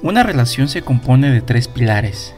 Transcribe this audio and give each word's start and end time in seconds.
Una 0.00 0.22
relación 0.22 0.68
se 0.68 0.82
compone 0.82 1.28
de 1.28 1.40
tres 1.40 1.66
pilares. 1.66 2.32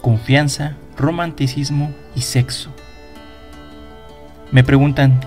Confianza, 0.00 0.76
romanticismo 0.96 1.92
y 2.16 2.22
sexo. 2.22 2.70
Me 4.50 4.64
preguntan, 4.64 5.20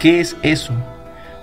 ¿qué 0.00 0.18
es 0.18 0.36
eso? 0.42 0.72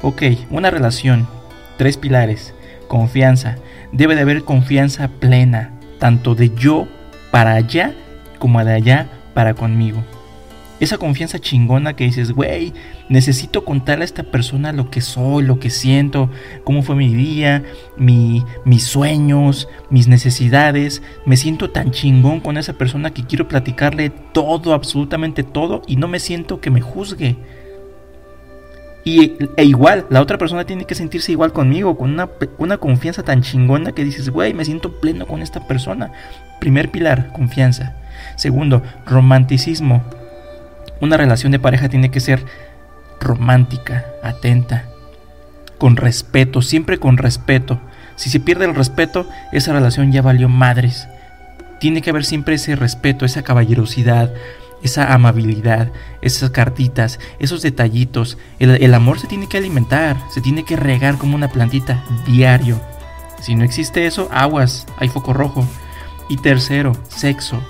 Ok, 0.02 0.24
una 0.50 0.70
relación, 0.70 1.30
tres 1.78 1.96
pilares, 1.96 2.54
confianza. 2.90 3.56
Debe 3.94 4.16
de 4.16 4.22
haber 4.22 4.44
confianza 4.44 5.08
plena, 5.08 5.72
tanto 5.98 6.36
de 6.36 6.54
yo 6.54 6.90
para 7.32 7.54
allá 7.54 7.94
como 8.38 8.66
de 8.66 8.74
allá 8.74 9.08
para 9.34 9.54
conmigo. 9.54 10.04
Esa 10.84 10.98
confianza 10.98 11.40
chingona 11.40 11.96
que 11.96 12.04
dices, 12.04 12.34
güey, 12.34 12.74
necesito 13.08 13.64
contarle 13.64 14.04
a 14.04 14.06
esta 14.06 14.24
persona 14.24 14.74
lo 14.74 14.90
que 14.90 15.00
soy, 15.00 15.46
lo 15.46 15.58
que 15.58 15.70
siento, 15.70 16.30
cómo 16.66 16.82
fue 16.82 16.98
mi 16.98 17.14
día, 17.14 17.64
mi, 17.96 18.44
mis 18.66 18.84
sueños, 18.84 19.70
mis 19.90 20.10
necesidades. 20.10 21.02
Me 21.26 21.38
siento 21.38 21.70
tan 21.70 21.92
chingón 21.92 22.42
con 22.42 22.58
esa 22.58 22.74
persona 22.74 23.12
que 23.12 23.24
quiero 23.24 23.48
platicarle 23.48 24.10
todo, 24.10 24.74
absolutamente 24.74 25.44
todo, 25.44 25.84
y 25.88 25.96
no 25.96 26.10
me 26.10 26.20
siento 26.20 26.60
que 26.60 26.70
me 26.70 26.82
juzgue. 26.82 27.38
Y, 29.06 29.36
e 29.56 29.64
igual, 29.64 30.06
la 30.10 30.20
otra 30.20 30.38
persona 30.38 30.66
tiene 30.66 30.84
que 30.84 30.96
sentirse 30.96 31.32
igual 31.32 31.54
conmigo, 31.54 31.98
con 31.98 32.12
una, 32.12 32.30
una 32.58 32.78
confianza 32.78 33.24
tan 33.24 33.42
chingona 33.42 33.94
que 33.94 34.04
dices, 34.04 34.30
güey, 34.30 34.54
me 34.54 34.66
siento 34.66 35.00
pleno 35.00 35.28
con 35.28 35.42
esta 35.42 35.66
persona. 35.66 36.12
Primer 36.60 36.92
pilar, 36.92 37.32
confianza. 37.32 37.96
Segundo, 38.36 38.84
romanticismo 39.06 40.04
una 41.04 41.18
relación 41.18 41.52
de 41.52 41.60
pareja 41.60 41.90
tiene 41.90 42.12
que 42.12 42.22
ser 42.22 42.46
romántica, 43.20 44.06
atenta, 44.24 44.86
con 45.78 45.98
respeto, 45.98 46.62
siempre 46.62 46.98
con 46.98 47.18
respeto. 47.18 47.82
Si 48.16 48.30
se 48.30 48.40
pierde 48.40 48.66
el 48.66 48.74
respeto, 48.74 49.28
esa 49.52 49.74
relación 49.74 50.14
ya 50.14 50.22
valió 50.22 50.48
madres. 50.48 51.10
Tiene 51.82 52.02
que 52.02 52.10
haber 52.10 52.24
siempre 52.24 52.56
ese 52.56 52.78
respeto, 52.78 53.26
esa 53.26 53.44
caballerosidad, 53.44 54.32
esa 54.82 55.14
amabilidad, 55.14 55.92
esas 56.22 56.52
cartitas, 56.52 57.20
esos 57.38 57.62
detallitos. 57.62 58.38
El, 58.60 58.94
amor 58.94 59.20
se 59.20 59.28
tiene 59.28 59.48
que 59.50 59.58
alimentar, 59.58 60.16
se 60.34 60.40
tiene 60.40 60.64
que 60.64 60.78
regar 60.78 61.18
como 61.18 61.36
una 61.36 61.50
plantita 61.50 62.02
diario. 62.26 62.80
Si 63.42 63.56
no 63.56 63.66
existe 63.66 64.06
eso, 64.06 64.30
aguas, 64.32 64.88
hay 64.98 65.10
foco 65.10 65.34
rojo. 65.34 65.68
Y 66.30 66.38
tercero, 66.38 66.94
sexo. 67.10 67.62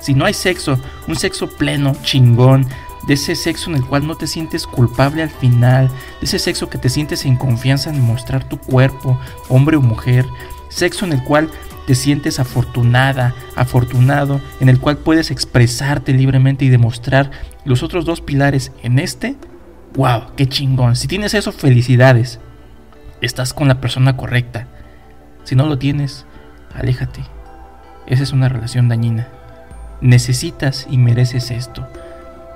Si 0.00 0.14
no 0.14 0.24
hay 0.24 0.34
sexo, 0.34 0.78
un 1.08 1.16
sexo 1.16 1.48
pleno, 1.48 1.94
chingón, 2.02 2.66
de 3.06 3.14
ese 3.14 3.36
sexo 3.36 3.70
en 3.70 3.76
el 3.76 3.84
cual 3.84 4.06
no 4.06 4.16
te 4.16 4.26
sientes 4.26 4.66
culpable 4.66 5.22
al 5.22 5.30
final, 5.30 5.88
de 5.88 6.26
ese 6.26 6.38
sexo 6.38 6.68
que 6.68 6.78
te 6.78 6.88
sientes 6.88 7.24
en 7.24 7.36
confianza 7.36 7.90
en 7.90 8.00
mostrar 8.00 8.48
tu 8.48 8.58
cuerpo, 8.58 9.18
hombre 9.48 9.76
o 9.76 9.80
mujer, 9.80 10.26
sexo 10.68 11.04
en 11.04 11.12
el 11.12 11.22
cual 11.22 11.48
te 11.86 11.94
sientes 11.94 12.40
afortunada, 12.40 13.34
afortunado, 13.54 14.40
en 14.58 14.68
el 14.68 14.80
cual 14.80 14.98
puedes 14.98 15.30
expresarte 15.30 16.12
libremente 16.12 16.64
y 16.64 16.68
demostrar 16.68 17.30
los 17.64 17.84
otros 17.84 18.04
dos 18.04 18.20
pilares 18.20 18.72
en 18.82 18.98
este, 18.98 19.36
wow, 19.94 20.24
qué 20.36 20.48
chingón. 20.48 20.96
Si 20.96 21.06
tienes 21.06 21.34
eso, 21.34 21.52
felicidades. 21.52 22.40
Estás 23.20 23.54
con 23.54 23.68
la 23.68 23.80
persona 23.80 24.16
correcta. 24.16 24.66
Si 25.44 25.54
no 25.54 25.66
lo 25.66 25.78
tienes, 25.78 26.26
aléjate. 26.74 27.22
Esa 28.08 28.24
es 28.24 28.32
una 28.32 28.48
relación 28.48 28.88
dañina 28.88 29.28
necesitas 30.00 30.86
y 30.90 30.98
mereces 30.98 31.50
esto. 31.50 31.86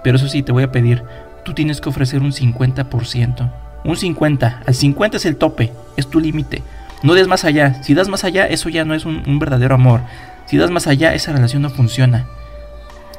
Pero 0.03 0.17
eso 0.17 0.29
sí, 0.29 0.43
te 0.43 0.53
voy 0.53 0.63
a 0.63 0.73
pedir, 0.73 1.05
tú 1.45 1.55
tienes 1.55 1.81
que 1.81 1.89
ofrecer 1.89 2.23
un 2.23 2.33
50%. 2.33 3.53
Un 3.85 3.97
50, 3.97 4.63
al 4.67 4.75
50 4.75 5.17
es 5.17 5.27
el 5.27 5.37
tope, 5.37 5.73
es 5.97 6.09
tu 6.09 6.21
límite. 6.21 6.63
No 7.03 7.15
des 7.15 7.29
más 7.29 7.45
allá, 7.45 7.83
si 7.83 7.95
das 7.95 8.09
más 8.09 8.25
allá, 8.25 8.47
eso 8.47 8.69
ya 8.69 8.85
no 8.85 8.95
es 8.95 9.07
un, 9.07 9.39
verdadero 9.39 9.75
amor. 9.75 10.01
Si 10.47 10.59
das 10.59 10.71
más 10.71 10.87
allá, 10.87 11.15
esa 11.15 11.33
relación 11.33 11.63
no 11.63 11.71
funciona. 11.71 12.27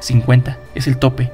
50 0.00 0.56
es 0.74 0.86
el 0.86 0.98
tope. 0.98 1.32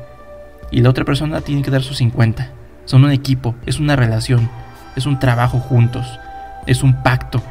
Y 0.70 0.80
la 0.80 0.90
otra 0.90 1.04
persona 1.04 1.40
tiene 1.40 1.62
que 1.62 1.70
dar 1.70 1.82
su 1.82 1.94
50. 1.94 2.50
Son 2.84 3.04
un 3.04 3.10
equipo, 3.10 3.54
es 3.66 3.78
una 3.80 3.96
relación, 3.96 4.48
es 4.96 5.04
un 5.04 5.18
trabajo 5.18 5.58
juntos, 5.60 6.18
es 6.66 6.82
un 6.82 7.02
pacto, 7.02 7.42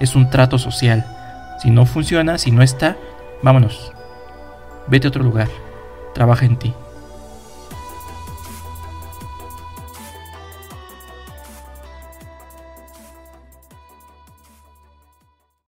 es 0.00 0.14
un 0.14 0.30
trato 0.30 0.58
social. 0.58 1.04
Si 1.62 1.70
no 1.70 1.84
funciona, 1.84 2.38
si 2.38 2.50
no 2.50 2.62
está, 2.62 2.96
vámonos. 3.42 3.95
Vete 4.88 5.06
a 5.06 5.10
otro 5.10 5.24
lugar. 5.24 5.48
Trabaja 6.14 6.46
en 6.46 6.56
ti. 6.56 6.74